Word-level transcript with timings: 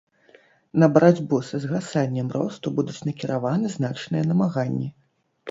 На 0.83 0.87
барацьбу 0.95 1.37
са 1.49 1.59
згасаннем 1.65 2.31
росту 2.39 2.67
будуць 2.79 2.97
накіраваны 3.09 3.67
значныя 3.77 4.23
намаганні. 4.33 4.91